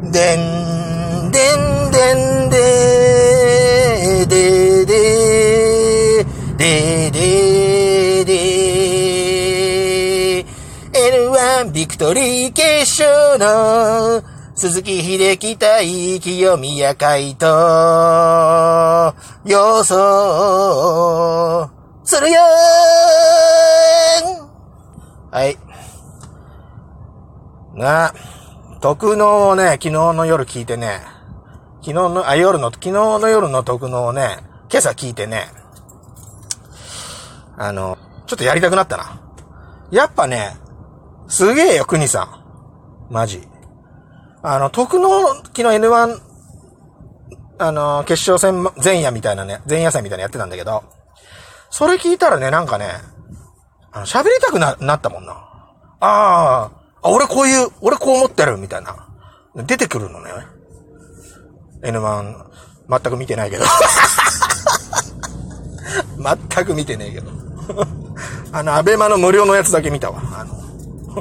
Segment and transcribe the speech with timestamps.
[0.00, 0.10] でん、
[1.32, 6.24] でん、でん、でー、でー、で、
[6.56, 8.32] で、でー、で。
[10.44, 10.46] ー、
[10.92, 14.22] L1 ビクトリー決勝の
[14.54, 21.68] 鈴木秀樹対清宮海斗予想
[22.04, 22.40] するよ
[25.32, 25.58] はい。
[27.74, 28.14] な、
[28.80, 31.00] 特納をね、昨日の夜聞いてね、
[31.80, 34.38] 昨日の、あ、夜の、昨日の夜の特納をね、
[34.70, 35.46] 今朝聞いてね、
[37.56, 39.20] あの、ちょっとやりたくなったな。
[39.90, 40.56] やっぱね、
[41.26, 43.12] すげえよ、国さん。
[43.12, 43.42] マジ。
[44.42, 46.20] あの、特納、昨日 N1、
[47.58, 50.84] あの、決勝戦前夜みたいなね、前夜戦みたいなやってたんだけど、
[51.70, 52.92] それ聞いたらね、なんかね、
[53.90, 55.32] あの、喋りたくな、なったもんな。
[55.32, 56.70] ああ、
[57.10, 59.08] 俺こういう、俺こう思ってる、みたいな。
[59.54, 60.30] 出てくるのね。
[61.82, 62.44] N1、
[62.88, 63.64] 全く見てないけど。
[66.18, 67.30] 全く見てねえけど。
[68.52, 70.20] あの、アベマの無料のやつだけ見たわ。
[70.36, 70.54] あの、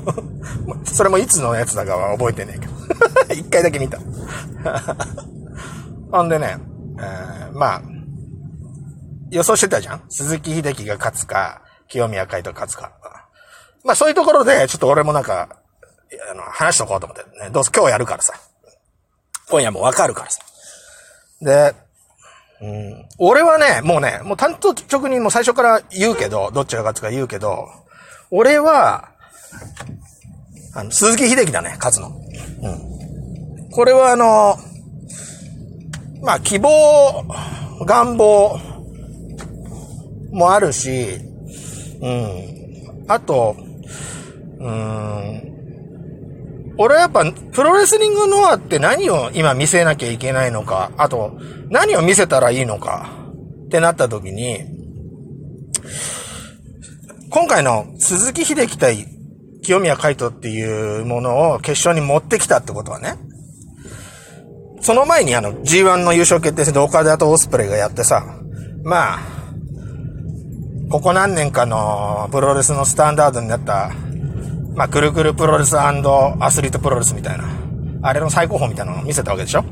[0.86, 2.74] それもいつのやつだかは覚えてねえけど。
[3.34, 4.00] 一回だけ見た。
[6.12, 6.58] ほんでね、
[7.00, 7.82] えー、まあ、
[9.30, 10.02] 予想してたじゃん？
[10.10, 12.92] 鈴木秀樹が勝つか、清宮海斗勝つか。
[13.84, 15.50] まあそういうところで、ちょっと俺もなんか、
[16.30, 17.50] あの、話しとこうと思ってね。
[17.52, 18.34] どうせ今日やるからさ。
[19.50, 20.42] 今夜もわかるからさ。
[21.42, 21.74] で、
[22.60, 27.68] うん、俺はね、もうね、もう担当直にもう最初から言うけど、どっちが勝つか言うけど、
[28.32, 29.10] 俺は、
[30.74, 32.10] あの、鈴木秀樹だね、勝つの。
[32.10, 33.70] うん。
[33.72, 34.58] これはあの、
[36.24, 37.26] まあ、希望、
[37.86, 38.60] 願望
[40.32, 41.20] もあるし、
[42.02, 43.06] うん。
[43.08, 43.56] あと、
[44.60, 45.57] うん。
[46.78, 53.10] 俺はやっぱ、プロレスリングノアって何を今見せなきゃいけないのか、あと、何を見せたらいいのか、
[53.66, 54.60] ってなった時に、
[57.30, 59.08] 今回の鈴木秀樹対
[59.62, 63.16] 清宮海斗っていうものを決勝に持ってきたってことはね、
[64.82, 68.24] その前にあの G1 の優勝決定戦で岡田とオスプレイがやってさ、
[68.84, 69.20] まあ、
[70.90, 73.92] ここ何年かのプロレスのスタンダードになった、
[74.78, 77.46] まあ、くるくるプロレスアスリートプロレスみたいな、
[78.04, 79.66] あれの最高峰みたいなのを見せたわけでしょ？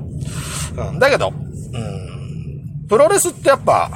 [0.76, 1.00] うん。
[1.00, 1.32] だけど、う
[1.78, 3.92] ん、プロレスってやっぱ、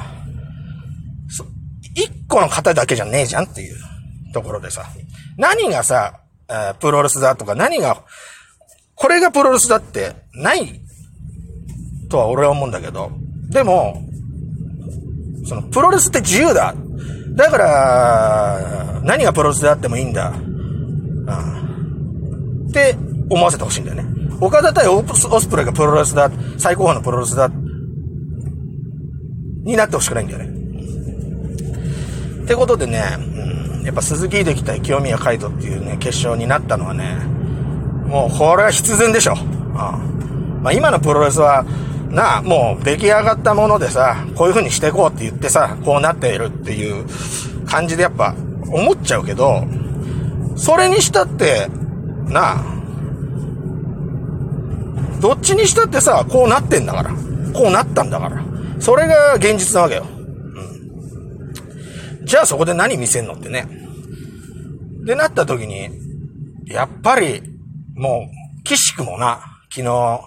[1.96, 3.76] 一個の型だけじゃねえじゃんっていう
[4.32, 4.86] ところでさ、
[5.36, 8.04] 何がさ、えー、プロレスだとか何が、
[8.94, 10.80] これがプロレスだってない
[12.08, 13.10] とは俺は思うんだけど、
[13.48, 14.00] でも、
[15.44, 16.72] そのプロレスって自由だ。
[17.34, 20.32] だから、何がプロレスであってもいいんだ。
[21.38, 22.96] って
[23.28, 24.04] 思わせてほしいんだよね。
[24.40, 26.30] 岡田対オスプレイがプロレスだ。
[26.58, 27.50] 最高峰のプロレスだ。
[29.64, 30.46] になってほしくないんだよね。
[32.44, 33.02] ってことでね、
[33.78, 37.16] うん、やっぱ鈴木秀樹対清宮海斗っていうね、決勝になったのはね、
[38.06, 39.34] もうこれは必然でしょ。
[39.74, 39.98] ああ
[40.62, 41.64] まあ今のプロレスは、
[42.08, 47.06] なあ、もう出来上がったものでさ、こういう風にしていこうって言ってさ、こうなっているっていう
[47.66, 48.34] 感じでやっぱ
[48.66, 49.64] 思っちゃうけど、
[50.60, 51.68] それにしたって、
[52.26, 52.64] なあ、
[55.22, 57.10] どっちにしたってさ、こうなってんだから。
[57.54, 58.44] こうなったんだから。
[58.78, 60.06] それが現実なわけよ。
[60.06, 60.20] うん
[62.26, 63.66] じゃあそこで何見せんのってね。
[65.04, 65.88] でなった時に、
[66.66, 67.42] やっぱり、
[67.94, 68.28] も
[68.60, 69.40] う、岸くもな、
[69.70, 70.20] 昨日、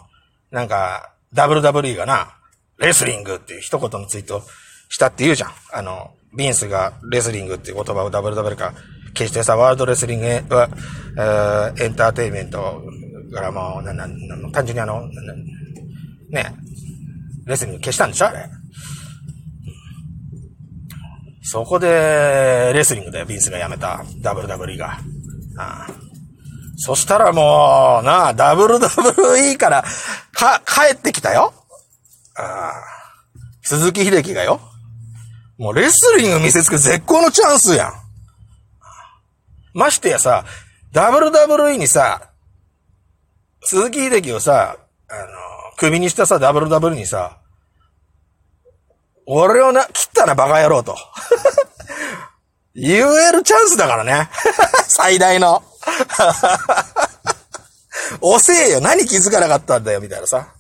[0.50, 2.36] なんか、WWE がな、
[2.80, 4.42] レスリングっていう一言のツイート
[4.90, 5.52] したって言うじゃん。
[5.72, 8.74] あの、ビンスがレスリングっていう言葉を WWE か
[9.14, 10.70] 決してさ、ワールドレスリングは、
[11.80, 12.84] エンターテイメント
[13.34, 14.08] からもう、な、な、
[14.52, 15.08] 単純にあの、
[16.30, 16.56] ね、
[17.46, 18.50] レスリング消したんでしょあれ。
[21.42, 25.00] そこで、レスリングでビンスが辞めた、WWE が。
[25.58, 25.88] ああ
[26.78, 29.84] そしたらもう、なあ、WWE から、
[30.34, 31.54] か、帰ってきたよ。
[32.36, 32.74] ああ
[33.62, 34.60] 鈴木秀樹がよ。
[35.58, 38.03] もうレスリング見せつけ絶好のチャンスやん。
[39.74, 40.46] ましてやさ、
[40.94, 42.30] WWE にさ、
[43.62, 44.78] 鈴木秀樹をさ、
[45.10, 45.28] あの、
[45.78, 47.40] 首にしたさ、WWE にさ、
[49.26, 50.98] 俺をな、切ったなバカ野郎と。
[52.76, 54.30] 言えるチャンスだからね。
[54.88, 55.64] 最大の。
[58.22, 58.82] 遅えよ。
[58.82, 60.54] 何気づかなかったんだよ、みたいなさ。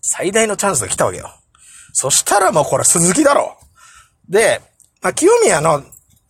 [0.00, 1.32] 最大のチャンスが来たわけよ。
[1.92, 3.56] そしたらもうこれ鈴木だろ。
[4.28, 4.60] で、
[5.00, 5.82] まあ、清宮の、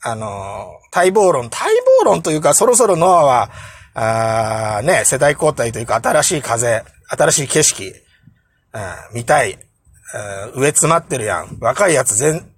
[0.02, 1.58] あの、待望論、待
[2.00, 3.50] 望論というか、そろそろノアは、
[3.94, 7.92] あね、世代交代というか新しい風、新しい景色、うん、
[9.14, 9.58] 見たい、
[10.54, 11.58] うん、上詰まってるやん。
[11.60, 12.50] 若いやつ全、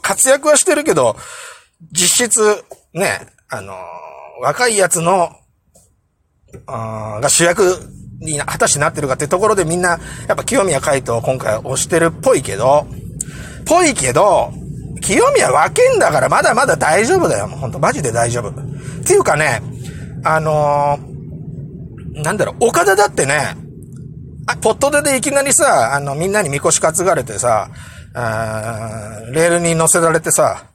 [0.00, 1.16] 活躍はしてるけど、
[1.90, 3.74] 実質、ね、あの、
[4.40, 5.30] 若いやつの、
[6.66, 7.80] が主役
[8.20, 12.86] に果たしてなってるかってところでみんな、やっぱ清宮海斗を今回押してるっぽいけど、
[13.66, 14.52] ぽいけど、
[15.02, 17.48] 清宮分けんだからまだまだ大丈夫だよ。
[17.48, 18.50] もうほんとマジで大丈夫。
[18.50, 19.60] っていうかね、
[20.24, 23.56] あのー、なんだろう、岡田だってね、
[24.46, 27.70] あ、ポットででいきなりさ、あの、みんなにみこし担がれてさ、
[28.14, 30.66] あレールに乗せられてさ、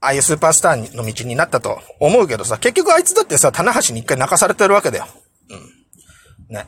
[0.00, 5.06] ああいうスーパースターの道になったと思うけどさ、結局あいつだってさ、棚橋に一回泣かされてるわけだよ。
[5.50, 6.54] うん。
[6.54, 6.66] ね。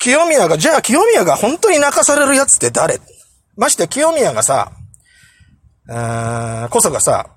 [0.00, 3.00] 清宮が、じゃあ清宮が本当に泣かされるやつって誰？
[3.56, 4.72] まして清宮がさ、
[5.86, 7.36] うーん、こそがさ、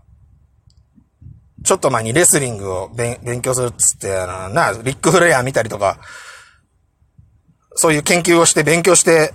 [1.64, 6.00] ちょっと前にレスリングを勉強するっつって、あの、な、リックフレア見たりとか、
[7.76, 9.34] そういう研究をして勉強して、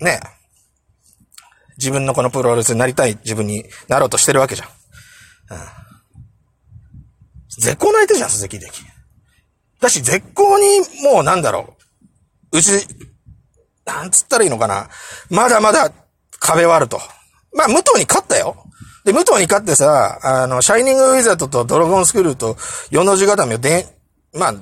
[0.00, 0.20] ね、
[1.78, 4.68] 自分のこのプロレスになりたい自分になろうとしてるわけじゃん。
[4.68, 5.58] うん。
[7.58, 8.82] 絶好の相手じゃん、鈴木秀樹。
[9.80, 11.76] だし、絶好に、もうなんだろ
[12.52, 12.58] う。
[12.58, 12.70] うち、
[13.86, 14.88] なんつったらいいのかな。
[15.30, 15.90] まだまだ
[16.38, 17.00] 壁はあると。
[17.54, 18.56] まあ、武藤に勝ったよ。
[19.04, 22.56] で、武藤に勝ってさ、あの、シャイニングウィザードとドラゴンスクールと
[22.90, 23.86] 四の字固めをで、
[24.34, 24.54] まあ、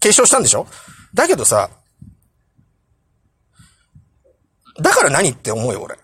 [0.00, 0.66] 継承したんでしょ？
[1.14, 1.68] だけどさ、
[4.80, 5.96] だから何って思うよ、俺。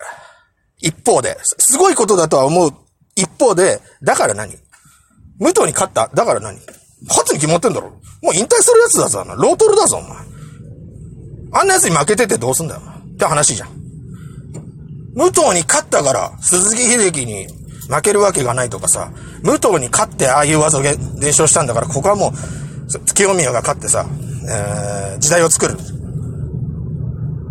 [0.79, 1.37] 一方で。
[1.41, 2.71] すごいことだとは思う。
[3.15, 4.51] 一方で、だから何？
[5.39, 6.09] 武藤に勝った？
[6.09, 6.59] だから何？
[7.07, 7.89] 勝つに決まってんだろ
[8.21, 10.34] もう引退するやつだぞ、ロートルだぞ、お前。
[11.57, 13.69] あんな奴に負けててどうすんだよ、って話じゃん。
[15.15, 17.47] 武藤に勝ったから、鈴木秀樹に
[17.89, 19.09] 負けるわけがないとかさ、
[19.41, 24.05] 武藤に勝ってああいう技を伝承したんだから、ここはもう、清宮が勝ってさ、
[24.49, 25.77] えー、時代を作る。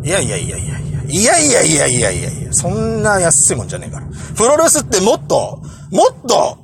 [0.04, 1.02] いやいやいやいやいや。
[1.06, 2.52] いやいやいやいやいやいや。
[2.52, 4.06] そんな安いもんじゃねえから。
[4.36, 6.58] プロレスってもっと、もっと、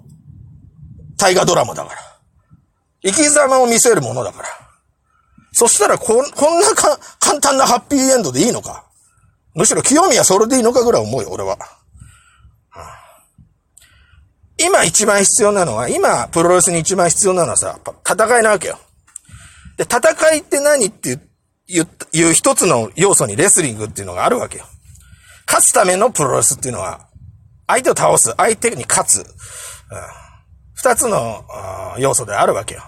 [1.17, 1.97] 大河ドラマだから。
[3.03, 4.60] 生き様を見せるものだから。
[5.61, 8.87] そしたらこ、こんなか、簡単なハッピーエンドでいいのか？
[9.55, 11.59] むしろ清宮それでいいのかぐらい思うよ、俺は。
[14.57, 17.79] 今一番必要なのは、今、プロレスに一番必要なのはさ、
[18.11, 18.79] 戦いなわけよ。
[19.77, 21.19] で、戦いって何って
[21.67, 24.65] いう、いう一つの要素にレスリングっていうのがあるわけよ。
[25.47, 27.07] 勝つためのプロレスっていうのは、
[27.67, 29.25] 相手を倒す、相手に勝つ、うん、
[30.73, 31.45] 二つの
[31.99, 32.83] 要素であるわけよ。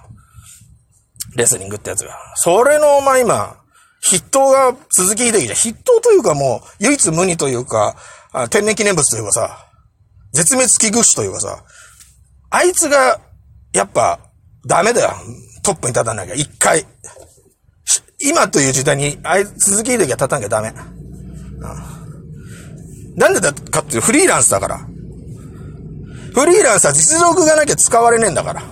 [1.37, 2.17] レスリングってやつが。
[2.37, 3.57] それの、まあ今、
[4.03, 7.97] 筆頭が鈴木秀樹じゃ、筆頭というかもう、唯一無二というか、
[8.51, 9.69] 天然記念物というかさ、
[10.33, 11.65] 絶滅危惧種というかさ、
[12.51, 13.21] あいつが、
[13.73, 14.19] やっぱ、
[14.67, 15.13] ダメだよ。
[15.63, 16.87] トップに立たなきゃ、一回。
[18.21, 20.73] 今という時代に、あい、鈴木秀樹は立たなきゃダメ。
[23.17, 24.79] なんでだかっていうフリーランスだから。
[24.79, 28.63] フリーランスは実力がなきゃ使われねえんだから。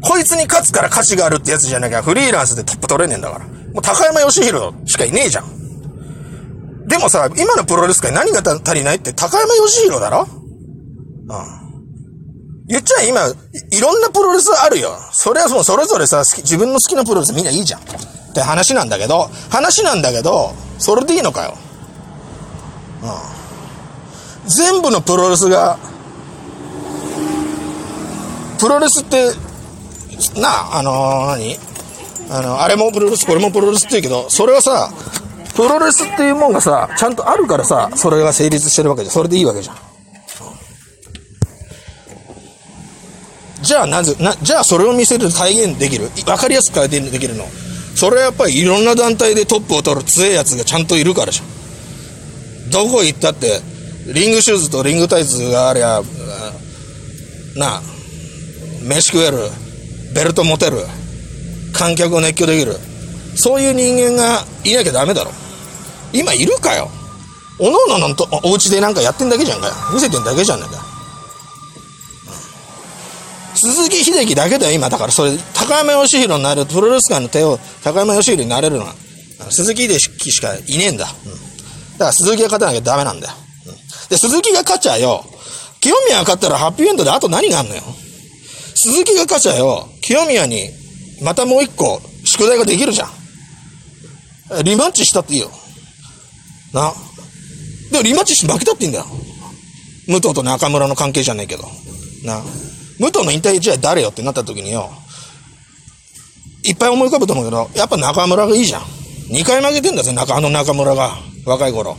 [0.00, 3.46] こいつに勝つから価値があるってやつじゃなきゃフリーランスでトップ取れねえんだから。
[3.46, 6.86] もう高山義弘しかいねえじゃん。
[6.86, 10.20] でもさ、今のプロレス界何が足りないって高山義弘だろ？
[10.22, 11.68] うん。
[12.68, 14.96] 言っちゃえ今、いろんなプロレスあるよ。
[15.12, 17.80] それはもうそれぞれさ、自分の好きなプロレスみんないいじゃん。
[17.80, 17.84] っ
[18.34, 21.56] て話なんだけど、話なんだけど、それでいいのかよ。
[23.02, 23.06] う
[24.46, 24.50] ん。
[24.50, 25.78] 全部のプロレスが、
[28.58, 29.32] プロレスって
[30.40, 31.58] なあ、あのー、何？
[32.30, 34.90] あの、あれもプロレス、これもプロレスって言うけど、それはさ、
[35.56, 39.14] プロレスっていうもんがさ、ちゃんとあるからさ、それが成立してるわけじゃん。
[39.14, 39.76] それでいいわけじゃん。
[43.62, 46.10] じゃあなぜ、な、じゃあそれを見せる体現できる？
[46.26, 47.44] わかりやすく体現できるの？
[47.96, 52.70] それはやっぱりいろんな団体でトップを取る強いやつがちゃんといるからじゃん。
[52.70, 53.60] どこ行ったって、
[54.12, 56.02] リングシューズとリングタイツがありゃ、
[57.56, 57.82] なあ、
[58.82, 59.38] 飯食える。
[60.14, 60.78] ベルト持てる。
[61.72, 62.76] 観客を熱狂できる。
[63.36, 65.30] そういう人間がいなきゃダメだろ。
[66.12, 66.90] 今いるかよ。
[67.60, 69.74] おのおののとお家でなんかやってんだけじゃんかよ。
[69.92, 70.72] 見せてんだけじゃんかよ。
[73.54, 74.88] 鈴木秀樹だけだよ今。
[74.88, 78.94] だからそれ高山義弘になれるプロレス界の手を高山義弘になれるのは。
[79.50, 81.32] 鈴木秀樹しかいねえんだ、うん、
[81.92, 83.34] だから鈴木が勝たなきゃダメなんだよ、
[83.66, 83.74] うん、
[84.10, 85.24] で鈴木が勝っちゃうよ。
[85.80, 87.82] 清宮が勝ったらハッピーエンドであと何があんのよ。
[88.74, 90.70] 鈴木が勝ちゃよ、清宮に、
[91.20, 94.64] またもう一個、宿題ができるじゃん。
[94.64, 95.50] リマッチしたっていいよ。
[96.72, 96.94] な。
[97.92, 99.04] でもリマッチして負けたっていいんだよ。
[100.06, 101.64] 武藤と中村の関係じゃねえけど。
[102.24, 102.40] な。
[102.98, 104.90] 武藤の引退試合誰よってなった時によ、
[106.64, 108.82] いっぱい思い浮かぶと思うけど、やっぱ中村がいいじゃん。
[109.30, 111.18] 2回負けてんだぜ、中、あの中村が。
[111.44, 111.98] 若い頃。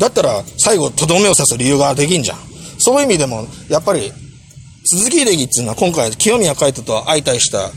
[0.00, 2.38] だったら、最後、とどめを刺す理由ができんじゃん。
[2.78, 4.12] そういう意味でも、やっぱり、
[4.84, 7.70] 鈴木秀樹っていうのは今回、清宮海斗と相対した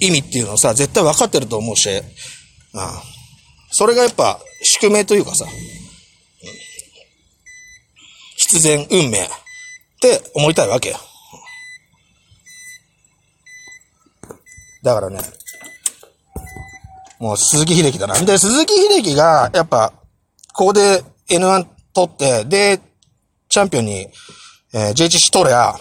[0.00, 2.02] 意味っていうのをさ、絶対分かってると思うし、あ
[2.74, 3.02] あ。
[3.70, 5.46] それがやっぱ、宿命というかさ、
[8.36, 9.20] 必然、運命。
[9.22, 9.28] っ
[10.00, 10.96] て思いたいわけよ。
[14.82, 15.20] だからね、
[17.20, 18.20] もう鈴木秀樹だな。
[18.20, 19.92] で、鈴木秀樹が、やっぱ、
[20.52, 22.80] ここで N1 取って、で、
[23.48, 24.08] チャンピオンに、
[24.74, 25.76] えー、JHC 取れゃ、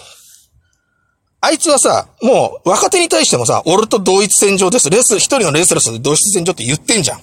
[1.41, 4.89] あいつはさ、もう若手に対してもさ、俺と同一戦場です。
[4.91, 7.19] レス、一人のレスラスで同一戦場って言ってんじゃん。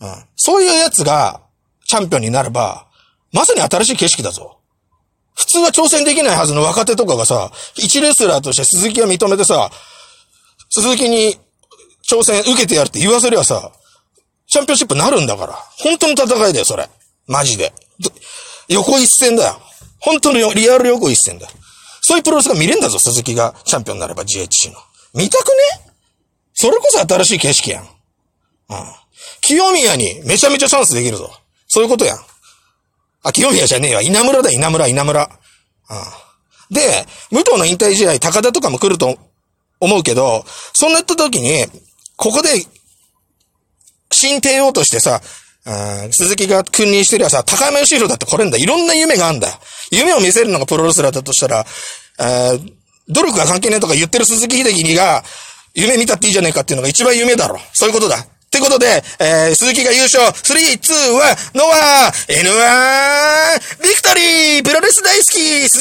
[0.00, 0.24] うん。
[0.34, 1.42] そういうやつが、
[1.86, 2.86] チャンピオンになれば、
[3.32, 4.58] まさに新しい景色だぞ。
[5.34, 9.70] 普通は挑戦できないはずの若手とかがさ、一レスラーとして鈴木が認めてさ、
[10.70, 11.36] 鈴木に
[12.08, 13.70] 挑戦受けてやるって言わせりゃさ、
[14.46, 15.52] チャンピオンシップなるんだから。
[15.78, 16.88] 本当の戦いだよ、それ。
[17.26, 17.72] マジで。
[18.68, 19.60] 横一戦だよ。
[20.00, 21.52] 本当のリアル横一戦だよ。
[22.08, 24.78] そういうプロレスが見れんだぞ、鈴木がチャンピオンになれば GHC の。
[25.12, 25.92] 見たくね？
[26.54, 27.84] それこそ新しい景色やん。
[27.84, 27.88] うん。
[29.42, 31.30] 清宮にめちゃめちゃチャンスできるぞ。
[31.66, 32.18] そういうことやん。
[33.24, 34.00] あ、清宮じゃねえわ。
[34.00, 35.28] 稲村だ、稲村、稲村。
[36.70, 36.74] うん。
[36.74, 39.18] で、武藤の引退試合、高田とかも来ると
[39.78, 41.66] 思うけど、そんなった時に、
[42.16, 42.48] ここで、
[44.10, 45.20] 新帝王としてさ、
[46.10, 48.58] 鈴木が君臨してりゃさ、高山義弘だって来れんだ。
[48.58, 49.48] いろんな夢があんだ。
[49.90, 51.66] 夢を見せるのがプロレスラーだとしたら、
[53.08, 55.22] 努力が関係ねえとか言ってる鈴木秀樹が、
[55.74, 57.58] 夢見たっていいじゃねえかっていうのが一番夢だろ。
[57.72, 58.16] そういうことだ。
[58.48, 65.68] ってことで、えー、鈴木が優勝、3、2、1、ノア、N1、ビクトリープロレス大好き